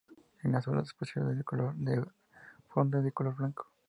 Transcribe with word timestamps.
En 0.41 0.51
las 0.51 0.67
alas 0.67 0.95
posteriores 0.97 1.37
el 1.37 1.45
color 1.45 1.75
de 1.75 2.03
fondo 2.69 2.97
es 2.97 3.03
de 3.03 3.11
color 3.11 3.35
blanco. 3.35 3.67